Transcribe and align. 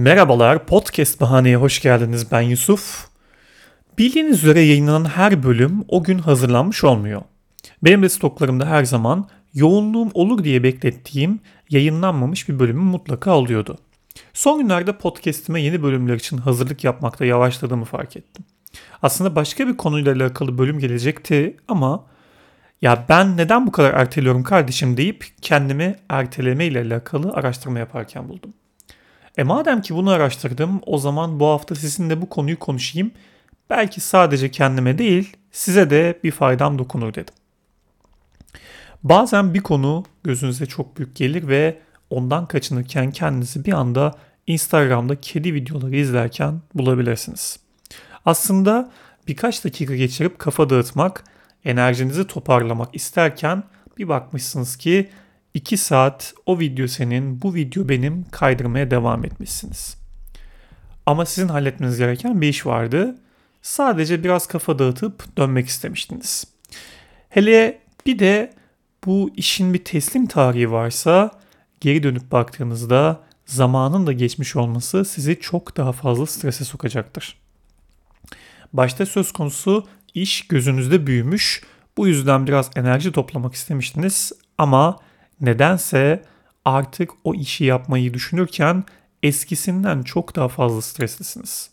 Merhabalar, 0.00 0.66
Podcast 0.66 1.20
Bahaneye 1.20 1.56
hoş 1.56 1.82
geldiniz. 1.82 2.32
Ben 2.32 2.40
Yusuf. 2.40 3.08
Bildiğiniz 3.98 4.44
üzere 4.44 4.60
yayınlanan 4.60 5.04
her 5.04 5.42
bölüm 5.42 5.84
o 5.88 6.02
gün 6.02 6.18
hazırlanmış 6.18 6.84
olmuyor. 6.84 7.22
Benim 7.84 8.02
de 8.02 8.08
stoklarımda 8.08 8.66
her 8.66 8.84
zaman 8.84 9.28
yoğunluğum 9.54 10.10
olur 10.14 10.44
diye 10.44 10.62
beklettiğim 10.62 11.40
yayınlanmamış 11.70 12.48
bir 12.48 12.58
bölümüm 12.58 12.84
mutlaka 12.84 13.36
oluyordu. 13.36 13.78
Son 14.32 14.62
günlerde 14.62 14.98
podcast'ime 14.98 15.62
yeni 15.62 15.82
bölümler 15.82 16.14
için 16.14 16.38
hazırlık 16.38 16.84
yapmakta 16.84 17.24
yavaşladığımı 17.24 17.84
fark 17.84 18.16
ettim. 18.16 18.44
Aslında 19.02 19.36
başka 19.36 19.68
bir 19.68 19.76
konuyla 19.76 20.14
alakalı 20.14 20.58
bölüm 20.58 20.78
gelecekti 20.78 21.56
ama 21.68 22.04
ya 22.82 23.04
ben 23.08 23.36
neden 23.36 23.66
bu 23.66 23.72
kadar 23.72 23.94
erteliyorum 23.94 24.42
kardeşim 24.42 24.96
deyip 24.96 25.26
kendimi 25.42 25.96
erteleme 26.08 26.66
ile 26.66 26.80
alakalı 26.80 27.32
araştırma 27.32 27.78
yaparken 27.78 28.28
buldum. 28.28 28.54
E 29.38 29.42
madem 29.42 29.82
ki 29.82 29.94
bunu 29.94 30.10
araştırdım 30.10 30.80
o 30.86 30.98
zaman 30.98 31.40
bu 31.40 31.46
hafta 31.46 31.74
sizinle 31.74 32.22
bu 32.22 32.28
konuyu 32.28 32.58
konuşayım. 32.58 33.10
Belki 33.70 34.00
sadece 34.00 34.50
kendime 34.50 34.98
değil 34.98 35.36
size 35.52 35.90
de 35.90 36.18
bir 36.24 36.30
faydam 36.30 36.78
dokunur 36.78 37.14
dedim. 37.14 37.34
Bazen 39.02 39.54
bir 39.54 39.60
konu 39.60 40.04
gözünüze 40.24 40.66
çok 40.66 40.98
büyük 40.98 41.16
gelir 41.16 41.48
ve 41.48 41.78
ondan 42.10 42.46
kaçınırken 42.46 43.10
kendinizi 43.10 43.64
bir 43.64 43.72
anda 43.72 44.14
Instagram'da 44.46 45.20
kedi 45.20 45.54
videoları 45.54 45.96
izlerken 45.96 46.60
bulabilirsiniz. 46.74 47.60
Aslında 48.24 48.90
birkaç 49.28 49.64
dakika 49.64 49.96
geçirip 49.96 50.38
kafa 50.38 50.70
dağıtmak, 50.70 51.24
enerjinizi 51.64 52.26
toparlamak 52.26 52.94
isterken 52.94 53.62
bir 53.98 54.08
bakmışsınız 54.08 54.76
ki 54.76 55.10
2 55.54 55.76
saat 55.76 56.34
o 56.46 56.58
video 56.58 56.86
senin, 56.86 57.42
bu 57.42 57.54
video 57.54 57.88
benim 57.88 58.24
kaydırmaya 58.30 58.90
devam 58.90 59.24
etmişsiniz. 59.24 59.96
Ama 61.06 61.26
sizin 61.26 61.48
halletmeniz 61.48 61.98
gereken 61.98 62.40
bir 62.40 62.48
iş 62.48 62.66
vardı. 62.66 63.18
Sadece 63.62 64.24
biraz 64.24 64.46
kafa 64.46 64.78
dağıtıp 64.78 65.36
dönmek 65.36 65.68
istemiştiniz. 65.68 66.44
Hele 67.28 67.80
bir 68.06 68.18
de 68.18 68.52
bu 69.06 69.30
işin 69.36 69.74
bir 69.74 69.84
teslim 69.84 70.26
tarihi 70.26 70.72
varsa 70.72 71.30
geri 71.80 72.02
dönüp 72.02 72.32
baktığınızda 72.32 73.20
zamanın 73.46 74.06
da 74.06 74.12
geçmiş 74.12 74.56
olması 74.56 75.04
sizi 75.04 75.40
çok 75.40 75.76
daha 75.76 75.92
fazla 75.92 76.26
strese 76.26 76.64
sokacaktır. 76.64 77.38
Başta 78.72 79.06
söz 79.06 79.32
konusu 79.32 79.86
iş 80.14 80.48
gözünüzde 80.48 81.06
büyümüş. 81.06 81.62
Bu 81.96 82.08
yüzden 82.08 82.46
biraz 82.46 82.70
enerji 82.76 83.12
toplamak 83.12 83.54
istemiştiniz 83.54 84.32
ama 84.58 84.98
nedense 85.40 86.22
artık 86.64 87.10
o 87.24 87.34
işi 87.34 87.64
yapmayı 87.64 88.14
düşünürken 88.14 88.84
eskisinden 89.22 90.02
çok 90.02 90.36
daha 90.36 90.48
fazla 90.48 90.82
streslisiniz. 90.82 91.70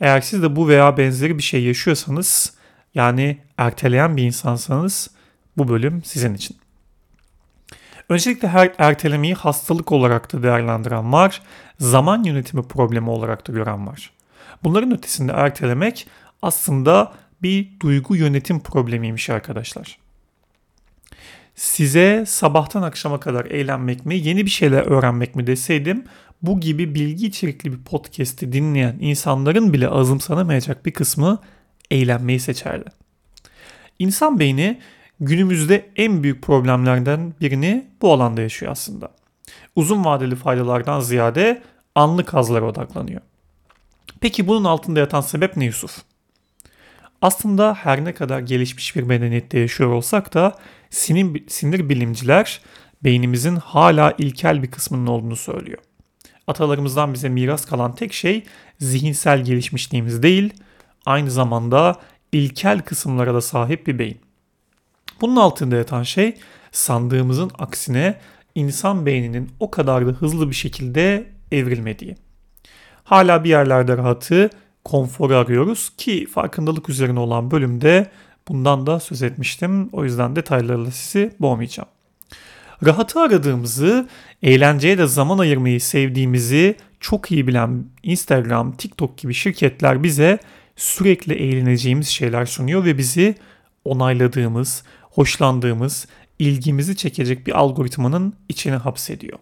Eğer 0.00 0.20
siz 0.20 0.42
de 0.42 0.56
bu 0.56 0.68
veya 0.68 0.96
benzeri 0.96 1.38
bir 1.38 1.42
şey 1.42 1.64
yaşıyorsanız 1.64 2.54
yani 2.94 3.38
erteleyen 3.58 4.16
bir 4.16 4.22
insansanız 4.22 5.10
bu 5.56 5.68
bölüm 5.68 6.02
sizin 6.04 6.34
için. 6.34 6.56
Öncelikle 8.08 8.48
her 8.48 8.72
ertelemeyi 8.78 9.34
hastalık 9.34 9.92
olarak 9.92 10.32
da 10.32 10.42
değerlendiren 10.42 11.12
var, 11.12 11.42
zaman 11.78 12.24
yönetimi 12.24 12.62
problemi 12.62 13.10
olarak 13.10 13.48
da 13.48 13.52
gören 13.52 13.86
var. 13.86 14.10
Bunların 14.64 14.92
ötesinde 14.92 15.32
ertelemek 15.32 16.08
aslında 16.42 17.12
bir 17.42 17.80
duygu 17.80 18.16
yönetim 18.16 18.60
problemiymiş 18.60 19.30
arkadaşlar. 19.30 19.98
Size 21.60 22.24
sabahtan 22.26 22.82
akşama 22.82 23.20
kadar 23.20 23.44
eğlenmek 23.44 24.06
mi, 24.06 24.16
yeni 24.16 24.44
bir 24.46 24.50
şeyler 24.50 24.82
öğrenmek 24.82 25.36
mi 25.36 25.46
deseydim 25.46 26.04
bu 26.42 26.60
gibi 26.60 26.94
bilgi 26.94 27.26
içerikli 27.26 27.72
bir 27.72 27.84
podcast'i 27.84 28.52
dinleyen 28.52 28.96
insanların 29.00 29.72
bile 29.72 29.88
azımsanamayacak 29.88 30.86
bir 30.86 30.92
kısmı 30.92 31.38
eğlenmeyi 31.90 32.40
seçerdi. 32.40 32.90
İnsan 33.98 34.38
beyni 34.38 34.80
günümüzde 35.20 35.90
en 35.96 36.22
büyük 36.22 36.42
problemlerden 36.42 37.34
birini 37.40 37.86
bu 38.02 38.12
alanda 38.12 38.42
yaşıyor 38.42 38.72
aslında. 38.72 39.08
Uzun 39.76 40.04
vadeli 40.04 40.36
faydalardan 40.36 41.00
ziyade 41.00 41.62
anlık 41.94 42.34
hazlara 42.34 42.64
odaklanıyor. 42.64 43.20
Peki 44.20 44.46
bunun 44.46 44.64
altında 44.64 45.00
yatan 45.00 45.20
sebep 45.20 45.56
ne 45.56 45.64
Yusuf? 45.64 46.09
Aslında 47.22 47.74
her 47.74 48.04
ne 48.04 48.14
kadar 48.14 48.40
gelişmiş 48.40 48.96
bir 48.96 49.02
medeniyette 49.02 49.58
yaşıyor 49.58 49.90
olsak 49.90 50.34
da 50.34 50.58
sinir, 50.90 51.48
sinir 51.48 51.88
bilimciler 51.88 52.60
beynimizin 53.04 53.56
hala 53.56 54.14
ilkel 54.18 54.62
bir 54.62 54.70
kısmının 54.70 55.06
olduğunu 55.06 55.36
söylüyor. 55.36 55.78
Atalarımızdan 56.46 57.14
bize 57.14 57.28
miras 57.28 57.64
kalan 57.64 57.94
tek 57.94 58.12
şey 58.12 58.44
zihinsel 58.78 59.44
gelişmişliğimiz 59.44 60.22
değil, 60.22 60.54
aynı 61.06 61.30
zamanda 61.30 62.00
ilkel 62.32 62.80
kısımlara 62.80 63.34
da 63.34 63.40
sahip 63.40 63.86
bir 63.86 63.98
beyin. 63.98 64.20
Bunun 65.20 65.36
altında 65.36 65.76
yatan 65.76 66.02
şey 66.02 66.34
sandığımızın 66.72 67.50
aksine 67.58 68.20
insan 68.54 69.06
beyninin 69.06 69.50
o 69.60 69.70
kadar 69.70 70.06
da 70.06 70.10
hızlı 70.10 70.50
bir 70.50 70.54
şekilde 70.54 71.26
evrilmediği. 71.52 72.16
Hala 73.04 73.44
bir 73.44 73.48
yerlerde 73.48 73.96
rahatı, 73.96 74.50
konforu 74.84 75.36
arıyoruz 75.36 75.90
ki 75.96 76.26
farkındalık 76.26 76.88
üzerine 76.88 77.20
olan 77.20 77.50
bölümde 77.50 78.10
bundan 78.48 78.86
da 78.86 79.00
söz 79.00 79.22
etmiştim. 79.22 79.88
O 79.92 80.04
yüzden 80.04 80.36
detaylarla 80.36 80.90
sizi 80.90 81.32
boğmayacağım. 81.40 81.88
Rahatı 82.86 83.20
aradığımızı, 83.20 84.08
eğlenceye 84.42 84.98
de 84.98 85.06
zaman 85.06 85.38
ayırmayı 85.38 85.80
sevdiğimizi 85.80 86.76
çok 87.00 87.32
iyi 87.32 87.46
bilen 87.46 87.84
Instagram, 88.02 88.72
TikTok 88.72 89.18
gibi 89.18 89.34
şirketler 89.34 90.02
bize 90.02 90.38
sürekli 90.76 91.34
eğleneceğimiz 91.34 92.08
şeyler 92.08 92.46
sunuyor 92.46 92.84
ve 92.84 92.98
bizi 92.98 93.34
onayladığımız, 93.84 94.82
hoşlandığımız, 95.02 96.06
ilgimizi 96.38 96.96
çekecek 96.96 97.46
bir 97.46 97.58
algoritmanın 97.58 98.34
içine 98.48 98.76
hapsediyor. 98.76 99.38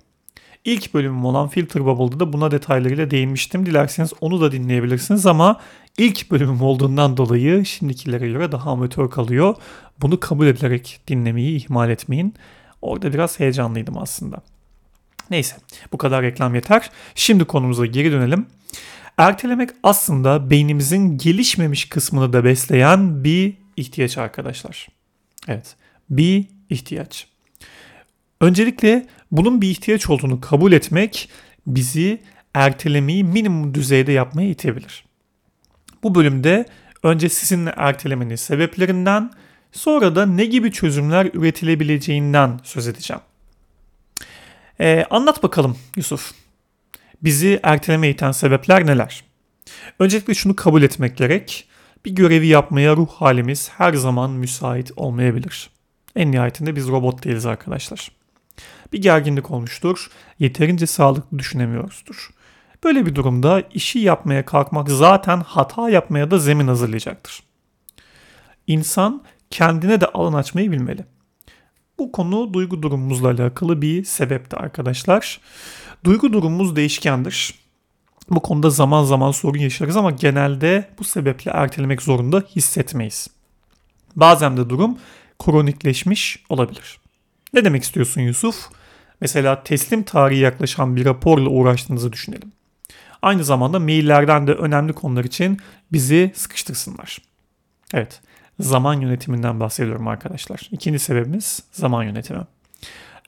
İlk 0.65 0.95
bölümüm 0.95 1.25
olan 1.25 1.49
Filter 1.49 1.87
Bubble'da 1.87 2.21
da 2.21 2.33
buna 2.33 2.51
detaylarıyla 2.51 3.11
değinmiştim. 3.11 3.67
Dilerseniz 3.67 4.13
onu 4.21 4.41
da 4.41 4.53
dinleyebilirsiniz 4.53 5.27
ama 5.27 5.61
ilk 5.99 6.31
bölümüm 6.31 6.63
olduğundan 6.63 7.17
dolayı 7.17 7.65
şimdikilere 7.65 8.29
göre 8.29 8.53
daha 8.53 8.71
amatör 8.71 9.11
kalıyor. 9.11 9.55
Bunu 10.01 10.21
kabul 10.21 10.47
edilerek 10.47 11.01
dinlemeyi 11.09 11.57
ihmal 11.57 11.91
etmeyin. 11.91 12.35
Orada 12.83 13.13
biraz 13.13 13.41
heyecanlıydım 13.41 13.99
aslında. 13.99 14.43
Neyse 15.31 15.57
bu 15.93 15.99
kadar 15.99 16.23
reklam 16.23 16.55
yeter. 16.55 16.91
Şimdi 17.15 17.45
konumuza 17.45 17.87
geri 17.87 18.13
dönelim. 18.13 18.47
Ertelemek 19.17 19.71
aslında 19.83 20.51
beynimizin 20.51 21.19
gelişmemiş 21.19 21.89
kısmını 21.89 22.33
da 22.33 22.45
besleyen 22.45 23.25
bir 23.25 23.55
ihtiyaç 23.77 24.19
arkadaşlar. 24.19 24.89
Evet 25.49 25.77
bir 26.11 26.47
ihtiyaç. 26.71 27.27
Öncelikle 28.41 29.07
bunun 29.31 29.61
bir 29.61 29.71
ihtiyaç 29.71 30.11
olduğunu 30.11 30.41
kabul 30.41 30.73
etmek 30.73 31.29
bizi 31.67 32.23
ertelemeyi 32.55 33.25
minimum 33.25 33.75
düzeyde 33.75 34.13
yapmaya 34.13 34.49
itebilir. 34.49 35.05
Bu 36.03 36.15
bölümde 36.15 36.67
önce 37.03 37.29
sizinle 37.29 37.73
ertelemenin 37.77 38.37
sebeplerinden 38.37 39.31
sonra 39.73 40.17
da 40.17 40.27
ne 40.27 40.45
gibi 40.45 40.73
çözümler 40.73 41.31
üretilebileceğinden 41.35 42.61
söz 42.65 42.89
edeceğim. 42.89 43.23
Ee, 44.81 45.05
anlat 45.11 45.43
bakalım 45.43 45.77
Yusuf. 45.97 46.33
Bizi 47.23 47.61
erteleme 47.63 48.09
iten 48.09 48.33
sebepler 48.33 48.87
neler? 48.87 49.25
Öncelikle 49.99 50.35
şunu 50.35 50.57
kabul 50.57 50.83
etmek 50.83 51.17
gerek. 51.17 51.69
Bir 52.05 52.11
görevi 52.11 52.47
yapmaya 52.47 52.97
ruh 52.97 53.09
halimiz 53.09 53.71
her 53.71 53.95
zaman 53.95 54.31
müsait 54.31 54.91
olmayabilir. 54.97 55.71
En 56.17 56.33
nihayetinde 56.33 56.77
biz 56.77 56.89
robot 56.89 57.25
değiliz 57.25 57.47
arkadaşlar 57.47 58.18
bir 58.93 59.03
gerginlik 59.03 59.51
olmuştur. 59.51 60.11
Yeterince 60.39 60.87
sağlıklı 60.87 61.39
düşünemiyoruzdur. 61.39 62.31
Böyle 62.85 63.07
bir 63.07 63.15
durumda 63.15 63.63
işi 63.75 63.99
yapmaya 63.99 64.45
kalkmak 64.45 64.91
zaten 64.91 65.41
hata 65.41 65.91
yapmaya 65.91 66.31
da 66.31 66.39
zemin 66.39 66.69
hazırlayacaktır. 66.69 67.43
İnsan 68.67 69.23
kendine 69.51 70.01
de 70.01 70.07
alan 70.07 70.33
açmayı 70.33 70.73
bilmeli. 70.73 71.05
Bu 71.99 72.13
konu 72.13 72.55
duygu 72.55 72.83
durumumuzla 72.83 73.29
alakalı 73.29 73.83
bir 73.83 74.05
sebepti 74.05 74.57
arkadaşlar. 74.57 75.41
Duygu 76.05 76.33
durumumuz 76.33 76.77
değişkendir. 76.77 77.55
Bu 78.31 78.41
konuda 78.41 78.71
zaman 78.71 79.05
zaman 79.05 79.31
sorun 79.31 79.59
yaşarız 79.59 79.97
ama 79.97 80.11
genelde 80.11 80.89
bu 80.99 81.05
sebeple 81.05 81.51
ertelemek 81.51 82.03
zorunda 82.03 82.41
hissetmeyiz. 82.57 83.29
Bazen 84.17 84.57
de 84.57 84.71
durum 84.71 84.99
kronikleşmiş 85.39 86.45
olabilir. 86.49 87.01
Ne 87.55 87.65
demek 87.65 87.83
istiyorsun 87.83 88.21
Yusuf? 88.21 88.69
Mesela 89.21 89.63
teslim 89.63 90.03
tarihi 90.03 90.41
yaklaşan 90.41 90.97
bir 90.97 91.05
raporla 91.05 91.49
uğraştığınızı 91.49 92.13
düşünelim. 92.13 92.53
Aynı 93.23 93.45
zamanda 93.45 93.79
maillerden 93.79 94.47
de 94.47 94.53
önemli 94.53 94.93
konular 94.93 95.25
için 95.25 95.59
bizi 95.93 96.33
sıkıştırsınlar. 96.35 97.19
Evet, 97.95 98.21
zaman 98.61 99.01
yönetiminden 99.01 99.61
bahsediyorum 99.61 100.09
arkadaşlar. 100.09 100.69
İkinci 100.73 100.99
sebebimiz 100.99 101.63
zaman 101.73 102.05
yönetimi. 102.05 102.41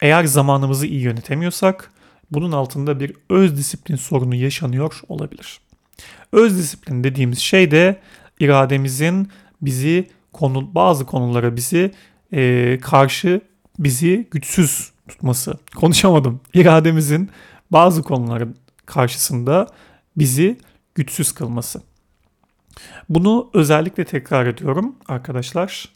Eğer 0.00 0.24
zamanımızı 0.24 0.86
iyi 0.86 1.00
yönetemiyorsak 1.00 1.90
bunun 2.30 2.52
altında 2.52 3.00
bir 3.00 3.12
öz 3.30 3.56
disiplin 3.56 3.96
sorunu 3.96 4.34
yaşanıyor 4.34 5.00
olabilir. 5.08 5.60
Öz 6.32 6.58
disiplin 6.58 7.04
dediğimiz 7.04 7.38
şey 7.38 7.70
de 7.70 8.00
irademizin 8.40 9.28
bizi 9.62 10.10
konu 10.32 10.74
bazı 10.74 11.06
konulara 11.06 11.56
bizi 11.56 11.92
e, 12.32 12.78
karşı 12.82 13.40
bizi 13.78 14.28
güçsüz 14.30 14.92
tutması. 15.10 15.54
Konuşamadım. 15.76 16.40
İrademizin 16.54 17.30
bazı 17.70 18.02
konuların 18.02 18.56
karşısında 18.86 19.66
bizi 20.16 20.58
güçsüz 20.94 21.32
kılması. 21.32 21.82
Bunu 23.08 23.50
özellikle 23.54 24.04
tekrar 24.04 24.46
ediyorum 24.46 24.96
arkadaşlar. 25.08 25.88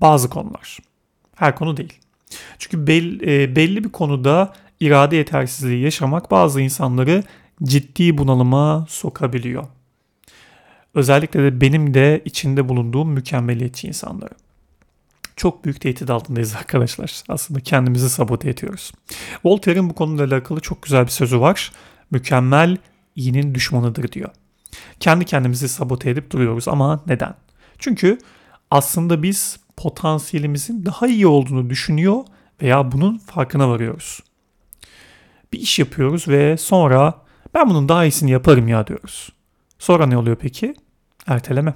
Bazı 0.00 0.30
konular. 0.30 0.78
Her 1.34 1.56
konu 1.56 1.76
değil. 1.76 1.98
Çünkü 2.58 2.86
belli, 2.86 3.56
belli 3.56 3.84
bir 3.84 3.88
konuda 3.88 4.52
irade 4.80 5.16
yetersizliği 5.16 5.84
yaşamak 5.84 6.30
bazı 6.30 6.60
insanları 6.60 7.22
ciddi 7.62 8.18
bunalıma 8.18 8.86
sokabiliyor. 8.88 9.66
Özellikle 10.94 11.42
de 11.42 11.60
benim 11.60 11.94
de 11.94 12.22
içinde 12.24 12.68
bulunduğum 12.68 13.10
mükemmeliyetçi 13.10 13.88
insanları. 13.88 14.34
Çok 15.40 15.64
büyük 15.64 15.80
tehdit 15.80 16.10
altındayız 16.10 16.54
arkadaşlar. 16.58 17.22
Aslında 17.28 17.60
kendimizi 17.60 18.10
sabote 18.10 18.50
ediyoruz. 18.50 18.92
Voltaire'in 19.44 19.90
bu 19.90 19.94
konuyla 19.94 20.26
alakalı 20.26 20.60
çok 20.60 20.82
güzel 20.82 21.04
bir 21.04 21.10
sözü 21.10 21.40
var. 21.40 21.72
Mükemmel 22.10 22.76
iyinin 23.16 23.54
düşmanıdır 23.54 24.12
diyor. 24.12 24.30
Kendi 25.00 25.24
kendimizi 25.24 25.68
sabote 25.68 26.10
edip 26.10 26.30
duruyoruz 26.30 26.68
ama 26.68 27.02
neden? 27.06 27.34
Çünkü 27.78 28.18
aslında 28.70 29.22
biz 29.22 29.60
potansiyelimizin 29.76 30.86
daha 30.86 31.06
iyi 31.06 31.26
olduğunu 31.26 31.70
düşünüyor 31.70 32.24
veya 32.62 32.92
bunun 32.92 33.18
farkına 33.18 33.68
varıyoruz. 33.68 34.20
Bir 35.52 35.58
iş 35.58 35.78
yapıyoruz 35.78 36.28
ve 36.28 36.56
sonra 36.56 37.14
ben 37.54 37.70
bunun 37.70 37.88
daha 37.88 38.04
iyisini 38.04 38.30
yaparım 38.30 38.68
ya 38.68 38.86
diyoruz. 38.86 39.32
Sonra 39.78 40.06
ne 40.06 40.16
oluyor 40.16 40.36
peki? 40.36 40.74
Erteleme. 41.26 41.74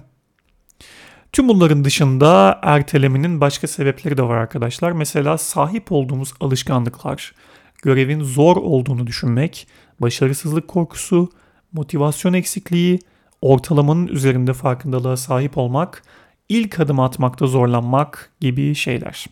Tüm 1.34 1.48
bunların 1.48 1.84
dışında 1.84 2.58
ertelemenin 2.62 3.40
başka 3.40 3.66
sebepleri 3.66 4.16
de 4.16 4.22
var 4.22 4.36
arkadaşlar. 4.36 4.92
Mesela 4.92 5.38
sahip 5.38 5.92
olduğumuz 5.92 6.34
alışkanlıklar, 6.40 7.34
görevin 7.82 8.22
zor 8.22 8.56
olduğunu 8.56 9.06
düşünmek, 9.06 9.68
başarısızlık 10.00 10.68
korkusu, 10.68 11.28
motivasyon 11.72 12.32
eksikliği, 12.32 12.98
ortalamanın 13.42 14.06
üzerinde 14.06 14.52
farkındalığa 14.52 15.16
sahip 15.16 15.58
olmak, 15.58 16.02
ilk 16.48 16.80
adım 16.80 17.00
atmakta 17.00 17.46
zorlanmak 17.46 18.30
gibi 18.40 18.74
şeyler. 18.74 19.26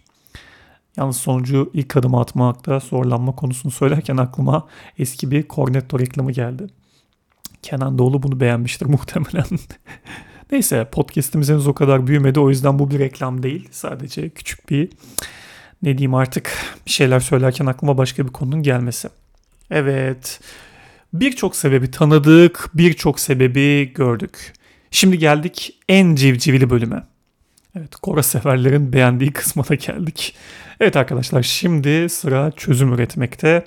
Yalnız 0.97 1.17
sonucu 1.17 1.71
ilk 1.75 1.97
adım 1.97 2.15
atmakta 2.15 2.79
zorlanma 2.79 3.35
konusunu 3.35 3.73
söylerken 3.73 4.17
aklıma 4.17 4.67
eski 4.99 5.31
bir 5.31 5.49
Cornetto 5.49 5.99
reklamı 5.99 6.33
geldi. 6.33 6.67
Kenan 7.63 7.99
Doğulu 7.99 8.23
bunu 8.23 8.41
beğenmiştir 8.41 8.87
muhtemelen. 8.87 9.47
Neyse 10.53 10.89
podcast'imiz 10.93 11.49
henüz 11.49 11.67
o 11.67 11.75
kadar 11.75 12.07
büyümedi 12.07 12.41
o 12.41 12.51
yüzden 12.51 12.79
bu 12.79 12.91
bir 12.91 12.99
reklam 12.99 13.43
değil. 13.43 13.69
Sadece 13.71 14.29
küçük 14.29 14.71
bir 14.71 14.89
ne 15.83 15.99
diyeyim 15.99 16.15
artık 16.15 16.51
bir 16.87 16.91
şeyler 16.91 17.21
söylerken 17.21 17.67
aklıma 17.67 17.99
başka 17.99 18.27
bir 18.27 18.33
konunun 18.33 18.63
gelmesi. 18.63 19.09
Evet 19.71 20.41
birçok 21.13 21.57
sebebi 21.57 21.91
tanıdık 21.91 22.71
birçok 22.75 23.21
sebebi 23.21 23.93
gördük. 23.95 24.53
Şimdi 24.91 25.19
geldik 25.19 25.79
en 25.89 26.15
civcivli 26.15 26.71
bölüme. 26.71 27.05
Evet 27.77 27.97
Kora 27.97 28.23
severlerin 28.23 28.93
beğendiği 28.93 29.33
kısma 29.33 29.69
da 29.69 29.75
geldik. 29.75 30.35
Evet 30.81 30.97
arkadaşlar 30.97 31.43
şimdi 31.43 32.09
sıra 32.09 32.51
çözüm 32.51 32.93
üretmekte. 32.93 33.65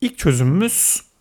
İlk 0.00 0.18
çözümümüz 0.18 1.11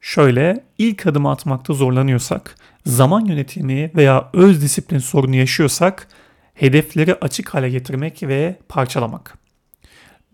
şöyle 0.00 0.64
ilk 0.78 1.06
adım 1.06 1.26
atmakta 1.26 1.74
zorlanıyorsak, 1.74 2.54
zaman 2.86 3.24
yönetimi 3.24 3.90
veya 3.96 4.30
öz 4.32 4.62
disiplin 4.62 4.98
sorunu 4.98 5.36
yaşıyorsak 5.36 6.08
hedefleri 6.54 7.14
açık 7.14 7.54
hale 7.54 7.70
getirmek 7.70 8.22
ve 8.22 8.58
parçalamak. 8.68 9.38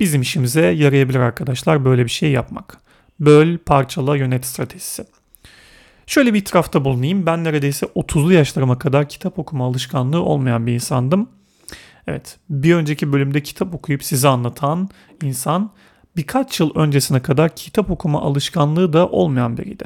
Bizim 0.01 0.23
işimize 0.23 0.67
yarayabilir 0.67 1.19
arkadaşlar 1.19 1.85
böyle 1.85 2.05
bir 2.05 2.11
şey 2.11 2.31
yapmak. 2.31 2.79
Böl, 3.21 3.59
parçala, 3.59 4.17
yönet 4.17 4.47
stratejisi. 4.47 5.05
Şöyle 6.07 6.35
bir 6.35 6.39
itirafta 6.39 6.85
bulunayım. 6.85 7.27
Ben 7.27 7.45
neredeyse 7.45 7.87
30'lu 7.87 8.33
yaşlarıma 8.33 8.79
kadar 8.79 9.09
kitap 9.09 9.39
okuma 9.39 9.67
alışkanlığı 9.67 10.23
olmayan 10.23 10.67
bir 10.67 10.73
insandım. 10.73 11.31
Evet, 12.07 12.39
bir 12.51 12.75
önceki 12.75 13.13
bölümde 13.13 13.43
kitap 13.43 13.75
okuyup 13.75 14.05
size 14.05 14.29
anlatan 14.29 14.89
insan 15.23 15.73
birkaç 16.17 16.61
yıl 16.61 16.71
öncesine 16.75 17.23
kadar 17.23 17.57
kitap 17.57 17.91
okuma 17.91 18.23
alışkanlığı 18.23 18.93
da 18.93 19.09
olmayan 19.09 19.57
biriydi. 19.57 19.85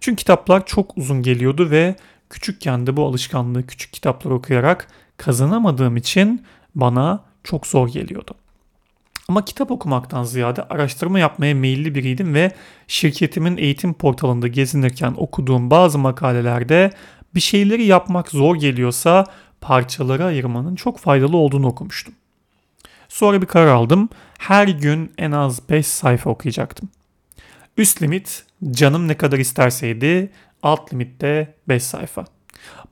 Çünkü 0.00 0.16
kitaplar 0.16 0.66
çok 0.66 0.98
uzun 0.98 1.22
geliyordu 1.22 1.70
ve 1.70 1.96
küçükken 2.30 2.86
de 2.86 2.96
bu 2.96 3.06
alışkanlığı 3.06 3.66
küçük 3.66 3.92
kitaplar 3.92 4.30
okuyarak 4.30 4.88
kazanamadığım 5.16 5.96
için 5.96 6.44
bana 6.74 7.24
çok 7.44 7.66
zor 7.66 7.88
geliyordu. 7.88 8.34
Ama 9.28 9.44
kitap 9.44 9.70
okumaktan 9.70 10.22
ziyade 10.22 10.62
araştırma 10.62 11.18
yapmaya 11.18 11.54
meyilli 11.54 11.94
biriydim 11.94 12.34
ve 12.34 12.52
şirketimin 12.88 13.56
eğitim 13.56 13.94
portalında 13.94 14.48
gezinirken 14.48 15.14
okuduğum 15.16 15.70
bazı 15.70 15.98
makalelerde 15.98 16.90
bir 17.34 17.40
şeyleri 17.40 17.84
yapmak 17.84 18.28
zor 18.28 18.56
geliyorsa 18.56 19.26
parçalara 19.60 20.24
ayırmanın 20.24 20.74
çok 20.74 20.98
faydalı 20.98 21.36
olduğunu 21.36 21.66
okumuştum. 21.66 22.14
Sonra 23.10 23.42
bir 23.42 23.46
karar 23.46 23.66
aldım. 23.66 24.08
Her 24.38 24.68
gün 24.68 25.12
en 25.18 25.32
az 25.32 25.68
5 25.70 25.86
sayfa 25.86 26.30
okuyacaktım. 26.30 26.88
Üst 27.76 28.02
limit 28.02 28.44
canım 28.70 29.08
ne 29.08 29.16
kadar 29.16 29.38
isterseydi, 29.38 30.30
alt 30.62 30.92
limit 30.92 31.20
de 31.20 31.54
5 31.68 31.82
sayfa. 31.82 32.24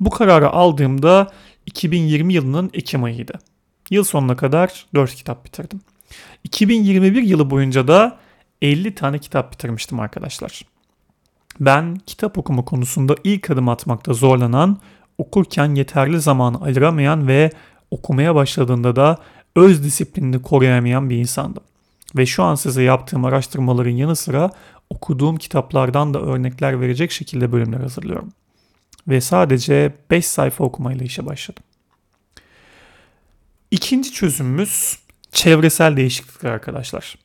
Bu 0.00 0.10
kararı 0.10 0.50
aldığımda 0.50 1.32
2020 1.66 2.34
yılının 2.34 2.70
Ekim 2.74 3.04
ayıydı. 3.04 3.38
Yıl 3.90 4.04
sonuna 4.04 4.36
kadar 4.36 4.86
4 4.94 5.14
kitap 5.14 5.44
bitirdim. 5.44 5.80
2021 6.44 7.22
yılı 7.22 7.50
boyunca 7.50 7.88
da 7.88 8.18
50 8.62 8.94
tane 8.94 9.18
kitap 9.18 9.52
bitirmiştim 9.52 10.00
arkadaşlar. 10.00 10.62
Ben 11.60 11.96
kitap 12.06 12.38
okuma 12.38 12.64
konusunda 12.64 13.16
ilk 13.24 13.50
adım 13.50 13.68
atmakta 13.68 14.12
zorlanan, 14.12 14.78
okurken 15.18 15.74
yeterli 15.74 16.20
zamanı 16.20 16.60
ayıramayan 16.60 17.28
ve 17.28 17.50
okumaya 17.90 18.34
başladığında 18.34 18.96
da 18.96 19.18
öz 19.56 19.84
disiplinini 19.84 20.42
koruyamayan 20.42 21.10
bir 21.10 21.16
insandım. 21.16 21.62
Ve 22.16 22.26
şu 22.26 22.42
an 22.42 22.54
size 22.54 22.82
yaptığım 22.82 23.24
araştırmaların 23.24 23.90
yanı 23.90 24.16
sıra 24.16 24.50
okuduğum 24.90 25.36
kitaplardan 25.36 26.14
da 26.14 26.20
örnekler 26.20 26.80
verecek 26.80 27.10
şekilde 27.12 27.52
bölümler 27.52 27.80
hazırlıyorum. 27.80 28.32
Ve 29.08 29.20
sadece 29.20 29.92
5 30.10 30.26
sayfa 30.26 30.64
okumayla 30.64 31.04
işe 31.04 31.26
başladım. 31.26 31.62
İkinci 33.70 34.12
çözümümüz 34.12 34.98
çevresel 35.32 35.96
değişiklikler 35.96 36.50
arkadaşlar. 36.50 37.18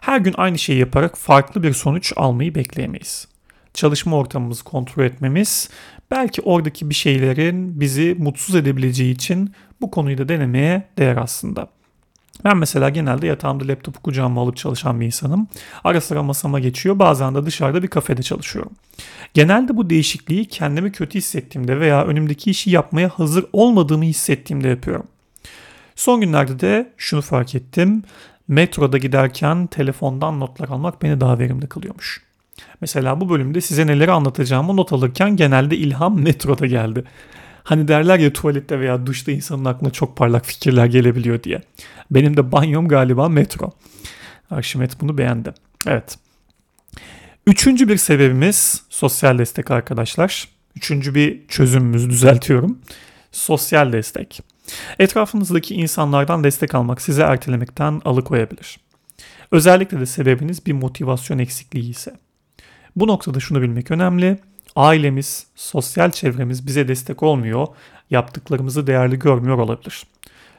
Her 0.00 0.20
gün 0.20 0.34
aynı 0.36 0.58
şeyi 0.58 0.78
yaparak 0.78 1.18
farklı 1.18 1.62
bir 1.62 1.72
sonuç 1.72 2.12
almayı 2.16 2.54
bekleyemeyiz. 2.54 3.28
Çalışma 3.74 4.16
ortamımızı 4.16 4.64
kontrol 4.64 5.04
etmemiz 5.04 5.70
belki 6.10 6.42
oradaki 6.42 6.90
bir 6.90 6.94
şeylerin 6.94 7.80
bizi 7.80 8.16
mutsuz 8.18 8.54
edebileceği 8.54 9.14
için 9.14 9.54
bu 9.80 9.90
konuyu 9.90 10.18
da 10.18 10.28
denemeye 10.28 10.82
değer 10.98 11.16
aslında. 11.16 11.68
Ben 12.44 12.56
mesela 12.56 12.88
genelde 12.88 13.26
yatağımda 13.26 13.68
laptopu 13.68 14.00
kucağıma 14.00 14.42
alıp 14.42 14.56
çalışan 14.56 15.00
bir 15.00 15.06
insanım. 15.06 15.48
Ara 15.84 16.00
sıra 16.00 16.22
masama 16.22 16.60
geçiyor 16.60 16.98
bazen 16.98 17.34
de 17.34 17.46
dışarıda 17.46 17.82
bir 17.82 17.88
kafede 17.88 18.22
çalışıyorum. 18.22 18.72
Genelde 19.34 19.76
bu 19.76 19.90
değişikliği 19.90 20.44
kendimi 20.44 20.92
kötü 20.92 21.18
hissettiğimde 21.18 21.80
veya 21.80 22.04
önümdeki 22.04 22.50
işi 22.50 22.70
yapmaya 22.70 23.08
hazır 23.08 23.44
olmadığımı 23.52 24.04
hissettiğimde 24.04 24.68
yapıyorum. 24.68 25.06
Son 25.94 26.20
günlerde 26.20 26.60
de 26.60 26.92
şunu 26.96 27.22
fark 27.22 27.54
ettim. 27.54 28.02
Metroda 28.48 28.98
giderken 28.98 29.66
telefondan 29.66 30.40
notlar 30.40 30.68
almak 30.68 31.02
beni 31.02 31.20
daha 31.20 31.38
verimli 31.38 31.66
kılıyormuş. 31.66 32.29
Mesela 32.80 33.20
bu 33.20 33.28
bölümde 33.28 33.60
size 33.60 33.86
neleri 33.86 34.12
anlatacağımı 34.12 34.76
not 34.76 34.92
alırken 34.92 35.36
genelde 35.36 35.76
ilham 35.76 36.20
metroda 36.20 36.66
geldi. 36.66 37.04
Hani 37.62 37.88
derler 37.88 38.18
ya 38.18 38.32
tuvalette 38.32 38.80
veya 38.80 39.06
duşta 39.06 39.32
insanın 39.32 39.64
aklına 39.64 39.90
çok 39.90 40.16
parlak 40.16 40.46
fikirler 40.46 40.86
gelebiliyor 40.86 41.42
diye. 41.42 41.62
Benim 42.10 42.36
de 42.36 42.52
banyom 42.52 42.88
galiba 42.88 43.28
metro. 43.28 43.70
Arşimet 44.50 45.00
bunu 45.00 45.18
beğendi. 45.18 45.54
Evet. 45.86 46.18
Üçüncü 47.46 47.88
bir 47.88 47.96
sebebimiz 47.96 48.82
sosyal 48.90 49.38
destek 49.38 49.70
arkadaşlar. 49.70 50.48
Üçüncü 50.76 51.14
bir 51.14 51.48
çözümümüzü 51.48 52.10
düzeltiyorum. 52.10 52.78
Sosyal 53.32 53.92
destek. 53.92 54.40
Etrafınızdaki 54.98 55.74
insanlardan 55.74 56.44
destek 56.44 56.74
almak 56.74 57.02
sizi 57.02 57.22
ertelemekten 57.22 58.00
alıkoyabilir. 58.04 58.80
Özellikle 59.52 60.00
de 60.00 60.06
sebebiniz 60.06 60.66
bir 60.66 60.72
motivasyon 60.72 61.38
eksikliği 61.38 61.90
ise. 61.90 62.12
Bu 62.96 63.06
noktada 63.06 63.40
şunu 63.40 63.62
bilmek 63.62 63.90
önemli. 63.90 64.38
Ailemiz, 64.76 65.46
sosyal 65.54 66.10
çevremiz 66.10 66.66
bize 66.66 66.88
destek 66.88 67.22
olmuyor, 67.22 67.66
yaptıklarımızı 68.10 68.86
değerli 68.86 69.18
görmüyor 69.18 69.58
olabilir. 69.58 70.06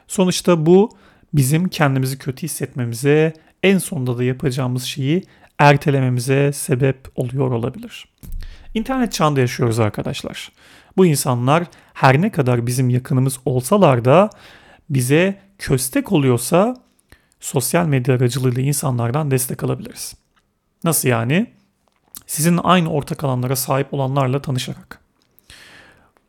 Sonuçta 0.08 0.66
bu 0.66 0.96
bizim 1.34 1.68
kendimizi 1.68 2.18
kötü 2.18 2.42
hissetmemize, 2.42 3.32
en 3.62 3.78
sonunda 3.78 4.18
da 4.18 4.24
yapacağımız 4.24 4.84
şeyi 4.84 5.22
ertelememize 5.58 6.52
sebep 6.52 7.08
oluyor 7.14 7.50
olabilir. 7.50 8.08
İnternet 8.74 9.12
çağında 9.12 9.40
yaşıyoruz 9.40 9.80
arkadaşlar. 9.80 10.52
Bu 10.96 11.06
insanlar 11.06 11.64
her 11.94 12.22
ne 12.22 12.30
kadar 12.30 12.66
bizim 12.66 12.90
yakınımız 12.90 13.38
olsalar 13.44 14.04
da 14.04 14.30
bize 14.90 15.40
köstek 15.58 16.12
oluyorsa 16.12 16.76
sosyal 17.40 17.86
medya 17.86 18.14
aracılığıyla 18.14 18.62
insanlardan 18.62 19.30
destek 19.30 19.64
alabiliriz. 19.64 20.14
Nasıl 20.84 21.08
yani? 21.08 21.46
Sizin 22.26 22.60
aynı 22.62 22.90
ortak 22.90 23.24
alanlara 23.24 23.56
sahip 23.56 23.94
olanlarla 23.94 24.42
tanışarak 24.42 25.00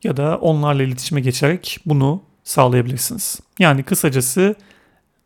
ya 0.04 0.18
da 0.18 0.38
onlarla 0.38 0.84
iletişime 0.84 1.22
geçerek 1.22 1.78
bunu 1.86 2.24
sağlayabilirsiniz. 2.44 3.40
Yani 3.60 3.84
kısacası 3.84 4.56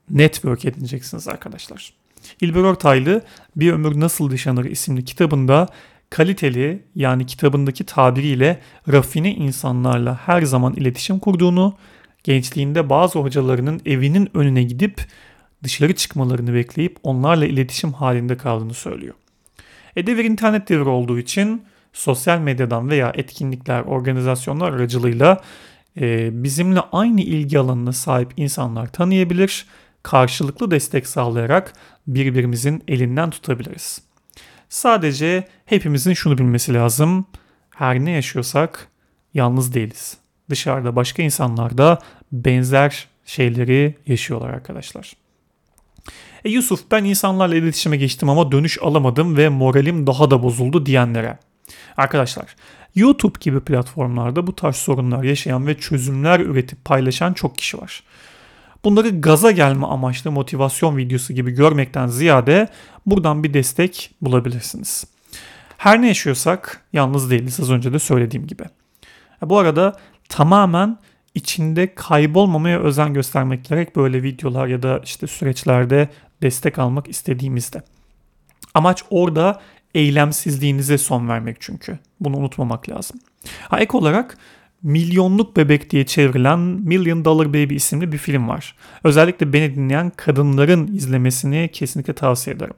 network 0.09 0.65
edineceksiniz 0.65 1.27
arkadaşlar. 1.27 1.93
İlber 2.41 2.63
Ortaylı 2.63 3.21
Bir 3.55 3.74
Ömür 3.74 4.00
Nasıl 4.00 4.31
Yaşanır 4.31 4.65
isimli 4.65 5.05
kitabında 5.05 5.67
kaliteli 6.09 6.83
yani 6.95 7.25
kitabındaki 7.25 7.83
tabiriyle 7.83 8.62
rafine 8.91 9.36
insanlarla 9.36 10.19
her 10.25 10.41
zaman 10.41 10.74
iletişim 10.74 11.19
kurduğunu, 11.19 11.77
gençliğinde 12.24 12.89
bazı 12.89 13.19
hocalarının 13.19 13.81
evinin 13.86 14.29
önüne 14.33 14.63
gidip 14.63 15.05
dışarı 15.63 15.95
çıkmalarını 15.95 16.53
bekleyip 16.53 16.97
onlarla 17.03 17.45
iletişim 17.45 17.93
halinde 17.93 18.38
kaldığını 18.38 18.74
söylüyor. 18.74 19.13
E 19.97 20.07
devir 20.07 20.25
internet 20.25 20.69
devri 20.69 20.89
olduğu 20.89 21.19
için 21.19 21.65
sosyal 21.93 22.39
medyadan 22.39 22.89
veya 22.89 23.11
etkinlikler, 23.15 23.81
organizasyonlar 23.81 24.73
aracılığıyla 24.73 25.41
e, 26.01 26.29
bizimle 26.43 26.79
aynı 26.91 27.21
ilgi 27.21 27.59
alanına 27.59 27.93
sahip 27.93 28.33
insanlar 28.37 28.87
tanıyabilir, 28.91 29.65
karşılıklı 30.03 30.71
destek 30.71 31.07
sağlayarak 31.07 31.73
birbirimizin 32.07 32.83
elinden 32.87 33.29
tutabiliriz. 33.29 34.01
Sadece 34.69 35.47
hepimizin 35.65 36.13
şunu 36.13 36.37
bilmesi 36.37 36.73
lazım. 36.73 37.25
Her 37.69 37.99
ne 37.99 38.11
yaşıyorsak 38.11 38.87
yalnız 39.33 39.73
değiliz. 39.73 40.17
Dışarıda 40.49 40.95
başka 40.95 41.23
insanlar 41.23 41.77
da 41.77 41.99
benzer 42.31 43.07
şeyleri 43.25 43.95
yaşıyorlar 44.07 44.49
arkadaşlar. 44.49 45.26
E 46.47 46.49
Yusuf 46.49 46.91
ben 46.91 47.03
insanlarla 47.03 47.55
iletişime 47.55 47.97
geçtim 47.97 48.29
ama 48.29 48.51
dönüş 48.51 48.77
alamadım 48.81 49.37
ve 49.37 49.49
moralim 49.49 50.07
daha 50.07 50.31
da 50.31 50.43
bozuldu 50.43 50.85
diyenlere. 50.85 51.37
Arkadaşlar 51.97 52.55
YouTube 52.95 53.37
gibi 53.39 53.59
platformlarda 53.59 54.47
bu 54.47 54.55
tarz 54.55 54.75
sorunlar 54.75 55.23
yaşayan 55.23 55.67
ve 55.67 55.77
çözümler 55.77 56.39
üretip 56.39 56.85
paylaşan 56.85 57.33
çok 57.33 57.57
kişi 57.57 57.77
var. 57.77 58.03
Bunları 58.83 59.21
gaza 59.21 59.51
gelme 59.51 59.85
amaçlı 59.85 60.31
motivasyon 60.31 60.97
videosu 60.97 61.33
gibi 61.33 61.51
görmekten 61.51 62.07
ziyade 62.07 62.67
buradan 63.05 63.43
bir 63.43 63.53
destek 63.53 64.11
bulabilirsiniz. 64.21 65.07
Her 65.77 66.01
ne 66.01 66.07
yaşıyorsak 66.07 66.83
yalnız 66.93 67.31
değiliz 67.31 67.59
az 67.59 67.71
önce 67.71 67.93
de 67.93 67.99
söylediğim 67.99 68.47
gibi. 68.47 68.63
Bu 69.41 69.59
arada 69.59 69.93
tamamen 70.29 70.97
içinde 71.35 71.95
kaybolmamaya 71.95 72.79
özen 72.79 73.13
göstermek 73.13 73.65
gerek 73.65 73.95
böyle 73.95 74.23
videolar 74.23 74.67
ya 74.67 74.83
da 74.83 75.01
işte 75.03 75.27
süreçlerde 75.27 76.09
destek 76.41 76.79
almak 76.79 77.10
istediğimizde. 77.10 77.82
Amaç 78.74 79.03
orada 79.10 79.62
eylemsizliğinize 79.96 80.98
son 80.98 81.29
vermek 81.29 81.58
çünkü. 81.60 82.00
Bunu 82.20 82.38
unutmamak 82.38 82.89
lazım. 82.89 83.20
Ha, 83.70 83.79
ek 83.79 83.98
olarak 83.98 84.38
Milyonluk 84.84 85.58
Bebek 85.58 85.89
diye 85.89 86.06
çevrilen 86.06 86.60
Million 86.60 87.25
Dollar 87.25 87.50
Baby 87.50 87.75
isimli 87.75 88.12
bir 88.12 88.17
film 88.17 88.48
var. 88.48 88.75
Özellikle 89.03 89.53
beni 89.53 89.75
dinleyen 89.75 90.12
kadınların 90.15 90.88
izlemesini 90.96 91.70
kesinlikle 91.74 92.13
tavsiye 92.13 92.56
ederim. 92.56 92.74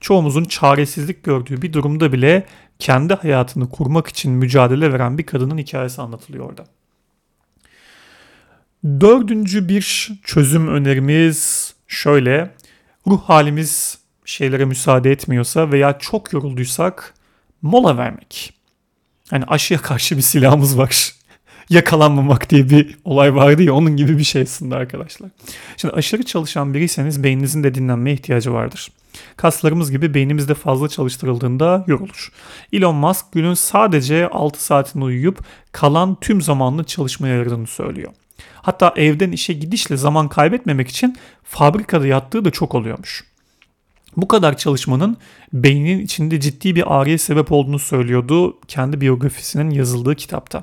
Çoğumuzun 0.00 0.44
çaresizlik 0.44 1.24
gördüğü 1.24 1.62
bir 1.62 1.72
durumda 1.72 2.12
bile 2.12 2.46
kendi 2.78 3.14
hayatını 3.14 3.70
kurmak 3.70 4.06
için 4.06 4.32
mücadele 4.32 4.92
veren 4.92 5.18
bir 5.18 5.26
kadının 5.26 5.58
hikayesi 5.58 6.02
anlatılıyor 6.02 6.44
orada. 6.44 6.64
Dördüncü 8.84 9.68
bir 9.68 10.10
çözüm 10.24 10.68
önerimiz 10.68 11.74
şöyle. 11.88 12.50
Ruh 13.06 13.20
halimiz 13.22 13.98
şeylere 14.24 14.64
müsaade 14.64 15.10
etmiyorsa 15.10 15.72
veya 15.72 15.98
çok 15.98 16.32
yorulduysak 16.32 17.14
mola 17.62 17.96
vermek. 17.96 18.54
Hani 19.30 19.44
aşıya 19.44 19.80
karşı 19.80 20.16
bir 20.16 20.22
silahımız 20.22 20.78
var. 20.78 21.12
Yakalanmamak 21.68 22.50
diye 22.50 22.70
bir 22.70 22.96
olay 23.04 23.34
vardı 23.34 23.62
ya 23.62 23.74
onun 23.74 23.96
gibi 23.96 24.18
bir 24.18 24.24
şey 24.24 24.42
aslında 24.42 24.76
arkadaşlar. 24.76 25.30
Şimdi 25.76 25.94
aşırı 25.94 26.22
çalışan 26.22 26.74
biriyseniz 26.74 27.22
beyninizin 27.22 27.64
de 27.64 27.74
dinlenmeye 27.74 28.14
ihtiyacı 28.14 28.52
vardır. 28.52 28.92
Kaslarımız 29.36 29.90
gibi 29.90 30.14
beynimizde 30.14 30.54
fazla 30.54 30.88
çalıştırıldığında 30.88 31.84
yorulur. 31.86 32.32
Elon 32.72 32.94
Musk 32.94 33.32
günün 33.32 33.54
sadece 33.54 34.28
6 34.28 34.64
saatini 34.64 35.04
uyuyup 35.04 35.38
kalan 35.72 36.16
tüm 36.20 36.42
zamanını 36.42 36.84
çalışmaya 36.84 37.34
ayırdığını 37.34 37.66
söylüyor. 37.66 38.12
Hatta 38.54 38.94
evden 38.96 39.32
işe 39.32 39.52
gidişle 39.52 39.96
zaman 39.96 40.28
kaybetmemek 40.28 40.88
için 40.88 41.16
fabrikada 41.44 42.06
yattığı 42.06 42.44
da 42.44 42.50
çok 42.50 42.74
oluyormuş. 42.74 43.24
Bu 44.16 44.28
kadar 44.28 44.56
çalışmanın 44.56 45.16
beynin 45.52 45.98
içinde 45.98 46.40
ciddi 46.40 46.74
bir 46.74 46.94
ağrıya 46.94 47.18
sebep 47.18 47.52
olduğunu 47.52 47.78
söylüyordu 47.78 48.58
kendi 48.68 49.00
biyografisinin 49.00 49.70
yazıldığı 49.70 50.14
kitapta. 50.14 50.62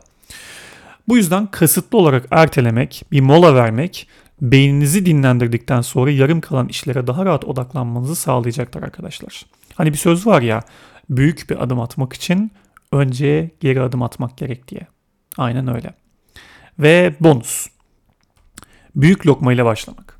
Bu 1.07 1.17
yüzden 1.17 1.47
kasıtlı 1.47 1.97
olarak 1.97 2.25
ertelemek, 2.31 3.05
bir 3.11 3.21
mola 3.21 3.55
vermek 3.55 4.07
beyninizi 4.41 5.05
dinlendirdikten 5.05 5.81
sonra 5.81 6.11
yarım 6.11 6.41
kalan 6.41 6.67
işlere 6.67 7.07
daha 7.07 7.25
rahat 7.25 7.45
odaklanmanızı 7.45 8.15
sağlayacaktır 8.15 8.83
arkadaşlar. 8.83 9.45
Hani 9.75 9.93
bir 9.93 9.97
söz 9.97 10.27
var 10.27 10.41
ya 10.41 10.63
büyük 11.09 11.49
bir 11.49 11.63
adım 11.63 11.79
atmak 11.79 12.13
için 12.13 12.51
önce 12.91 13.51
geri 13.59 13.81
adım 13.81 14.01
atmak 14.01 14.37
gerek 14.37 14.67
diye. 14.67 14.87
Aynen 15.37 15.75
öyle. 15.75 15.93
Ve 16.79 17.15
bonus. 17.19 17.67
Büyük 18.95 19.27
lokma 19.27 19.53
ile 19.53 19.65
başlamak. 19.65 20.17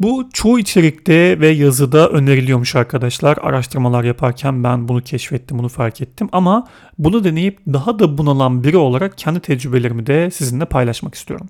Bu 0.00 0.28
çoğu 0.32 0.58
içerikte 0.58 1.40
ve 1.40 1.48
yazıda 1.48 2.08
öneriliyormuş 2.08 2.76
arkadaşlar. 2.76 3.38
Araştırmalar 3.42 4.04
yaparken 4.04 4.64
ben 4.64 4.88
bunu 4.88 5.02
keşfettim, 5.02 5.58
bunu 5.58 5.68
fark 5.68 6.00
ettim. 6.00 6.28
Ama 6.32 6.68
bunu 6.98 7.24
deneyip 7.24 7.58
daha 7.66 7.98
da 7.98 8.18
bunalan 8.18 8.64
biri 8.64 8.76
olarak 8.76 9.18
kendi 9.18 9.40
tecrübelerimi 9.40 10.06
de 10.06 10.30
sizinle 10.30 10.64
paylaşmak 10.64 11.14
istiyorum. 11.14 11.48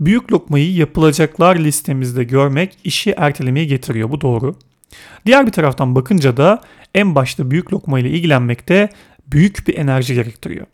Büyük 0.00 0.32
lokmayı 0.32 0.74
yapılacaklar 0.74 1.56
listemizde 1.56 2.24
görmek 2.24 2.78
işi 2.84 3.10
ertelemeye 3.10 3.66
getiriyor. 3.66 4.10
Bu 4.10 4.20
doğru. 4.20 4.56
Diğer 5.26 5.46
bir 5.46 5.52
taraftan 5.52 5.94
bakınca 5.94 6.36
da 6.36 6.60
en 6.94 7.14
başta 7.14 7.50
büyük 7.50 7.72
lokma 7.72 8.00
ile 8.00 8.10
ilgilenmekte 8.10 8.88
büyük 9.26 9.68
bir 9.68 9.76
enerji 9.76 10.14
gerektiriyor. 10.14 10.66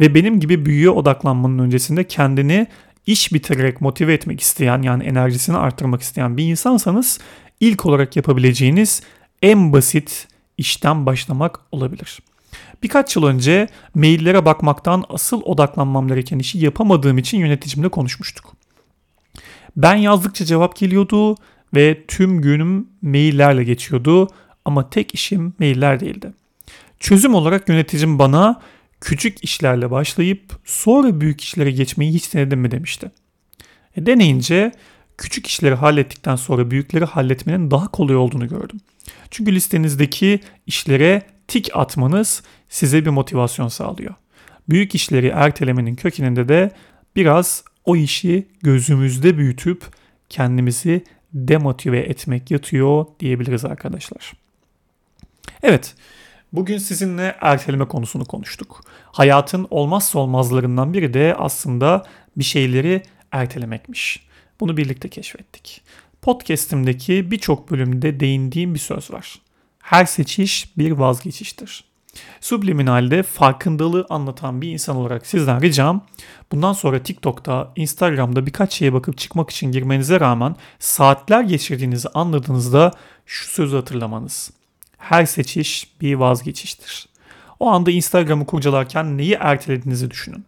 Ve 0.00 0.14
benim 0.14 0.40
gibi 0.40 0.66
büyüye 0.66 0.90
odaklanmanın 0.90 1.58
öncesinde 1.58 2.04
kendini 2.04 2.66
iş 3.06 3.32
bitirerek 3.32 3.80
motive 3.80 4.14
etmek 4.14 4.40
isteyen 4.40 4.82
yani 4.82 5.04
enerjisini 5.04 5.56
arttırmak 5.56 6.02
isteyen 6.02 6.36
bir 6.36 6.44
insansanız 6.44 7.18
ilk 7.60 7.86
olarak 7.86 8.16
yapabileceğiniz 8.16 9.02
en 9.42 9.72
basit 9.72 10.28
işten 10.58 11.06
başlamak 11.06 11.60
olabilir. 11.72 12.18
Birkaç 12.82 13.16
yıl 13.16 13.24
önce 13.24 13.68
maillere 13.94 14.44
bakmaktan 14.44 15.04
asıl 15.08 15.42
odaklanmam 15.44 16.08
gereken 16.08 16.38
işi 16.38 16.58
yapamadığım 16.58 17.18
için 17.18 17.38
yöneticimle 17.38 17.88
konuşmuştuk. 17.88 18.52
Ben 19.76 19.94
yazdıkça 19.94 20.44
cevap 20.44 20.76
geliyordu 20.76 21.36
ve 21.74 22.04
tüm 22.08 22.42
günüm 22.42 22.86
maillerle 23.02 23.64
geçiyordu 23.64 24.28
ama 24.64 24.90
tek 24.90 25.14
işim 25.14 25.54
mailler 25.58 26.00
değildi. 26.00 26.32
Çözüm 27.00 27.34
olarak 27.34 27.68
yöneticim 27.68 28.18
bana 28.18 28.60
küçük 29.00 29.44
işlerle 29.44 29.90
başlayıp 29.90 30.40
sonra 30.64 31.20
büyük 31.20 31.40
işlere 31.40 31.70
geçmeyi 31.70 32.12
hiç 32.12 32.34
denedin 32.34 32.58
mi 32.58 32.70
demişti. 32.70 33.10
E 33.96 34.06
deneyince 34.06 34.72
küçük 35.18 35.46
işleri 35.46 35.74
hallettikten 35.74 36.36
sonra 36.36 36.70
büyükleri 36.70 37.04
halletmenin 37.04 37.70
daha 37.70 37.88
kolay 37.88 38.16
olduğunu 38.16 38.48
gördüm. 38.48 38.80
Çünkü 39.30 39.54
listenizdeki 39.54 40.40
işlere 40.66 41.22
tik 41.48 41.70
atmanız 41.74 42.42
size 42.68 43.04
bir 43.04 43.10
motivasyon 43.10 43.68
sağlıyor. 43.68 44.14
Büyük 44.68 44.94
işleri 44.94 45.26
ertelemenin 45.26 45.94
kökeninde 45.94 46.48
de 46.48 46.70
biraz 47.16 47.64
o 47.84 47.96
işi 47.96 48.48
gözümüzde 48.62 49.38
büyütüp 49.38 49.84
kendimizi 50.28 51.04
demotive 51.32 51.98
etmek 51.98 52.50
yatıyor 52.50 53.06
diyebiliriz 53.20 53.64
arkadaşlar. 53.64 54.32
Evet, 55.62 55.94
Bugün 56.52 56.78
sizinle 56.78 57.36
erteleme 57.40 57.84
konusunu 57.84 58.24
konuştuk. 58.24 58.80
Hayatın 59.04 59.66
olmazsa 59.70 60.18
olmazlarından 60.18 60.92
biri 60.92 61.14
de 61.14 61.34
aslında 61.38 62.06
bir 62.36 62.44
şeyleri 62.44 63.02
ertelemekmiş. 63.32 64.26
Bunu 64.60 64.76
birlikte 64.76 65.08
keşfettik. 65.08 65.82
Podcast'imdeki 66.22 67.30
birçok 67.30 67.70
bölümde 67.70 68.20
değindiğim 68.20 68.74
bir 68.74 68.78
söz 68.78 69.10
var. 69.10 69.40
Her 69.78 70.04
seçiş 70.04 70.78
bir 70.78 70.90
vazgeçiştir. 70.90 71.84
Subliminal'de 72.40 73.22
farkındalığı 73.22 74.06
anlatan 74.08 74.62
bir 74.62 74.72
insan 74.72 74.96
olarak 74.96 75.26
sizden 75.26 75.62
ricam 75.62 76.06
bundan 76.52 76.72
sonra 76.72 77.02
TikTok'ta, 77.02 77.72
Instagram'da 77.76 78.46
birkaç 78.46 78.72
şeye 78.72 78.92
bakıp 78.92 79.18
çıkmak 79.18 79.50
için 79.50 79.72
girmenize 79.72 80.20
rağmen 80.20 80.56
saatler 80.78 81.42
geçirdiğinizi 81.42 82.08
anladığınızda 82.08 82.92
şu 83.26 83.48
sözü 83.48 83.76
hatırlamanız. 83.76 84.59
Her 85.00 85.26
seçiş 85.26 85.90
bir 86.00 86.14
vazgeçiştir. 86.14 87.08
O 87.60 87.68
anda 87.68 87.90
Instagram'ı 87.90 88.46
kurcalarken 88.46 89.18
neyi 89.18 89.32
ertelediğinizi 89.32 90.10
düşünün. 90.10 90.44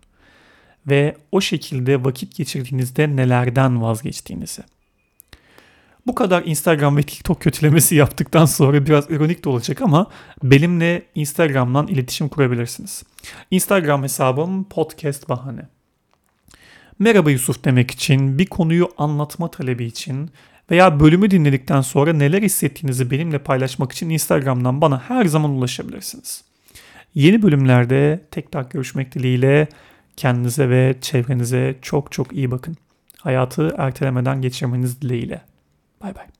Ve 0.87 1.16
o 1.32 1.40
şekilde 1.40 2.04
vakit 2.04 2.37
geçirdiğinizde 2.37 3.16
nelerden 3.16 3.82
vazgeçtiğinizi. 3.82 4.62
Bu 6.06 6.14
kadar 6.14 6.42
Instagram 6.47 6.97
ve 6.97 7.02
TikTok 7.02 7.40
kötülemesi 7.40 7.94
yaptıktan 7.94 8.44
sonra 8.44 8.87
biraz 8.87 9.11
ironik 9.11 9.44
de 9.44 9.49
olacak 9.49 9.82
ama 9.82 10.06
benimle 10.42 11.02
Instagram'dan 11.14 11.87
iletişim 11.87 12.28
kurabilirsiniz. 12.28 13.02
Instagram 13.50 14.02
hesabım 14.02 14.64
podcast 14.64 15.28
bahane. 15.28 15.68
Merhaba 16.99 17.30
Yusuf 17.30 17.64
demek 17.64 17.90
için, 17.90 18.38
bir 18.38 18.47
konuyu 18.47 18.88
anlatma 18.99 19.50
talebi 19.50 19.85
için 19.85 20.30
veya 20.73 21.00
bölümü 21.00 21.31
dinledikten 21.31 21.81
sonra 21.81 22.12
neler 22.12 22.43
hissettiğinizi 22.43 23.11
benimle 23.11 23.38
paylaşmak 23.38 23.93
için 23.93 24.11
Instagram'dan 24.11 24.81
bana 24.81 25.00
her 25.09 25.25
zaman 25.25 25.50
ulaşabilirsiniz. 25.50 26.45
Yeni 27.14 27.43
bölümlerde 27.43 28.21
tekrar 28.31 28.64
görüşmek 28.71 29.14
dileğiyle 29.14 29.69
kendinize 30.17 30.71
ve 30.71 30.95
çevrenize 31.00 31.75
çok 31.83 32.12
çok 32.12 32.33
iyi 32.33 32.50
bakın. 32.50 32.76
Hayatı 33.19 33.75
ertelemeden 33.79 34.43
geçirmeniz 34.43 35.02
dileğiyle. 35.02 35.43
Bay 36.02 36.14
bay. 36.14 36.32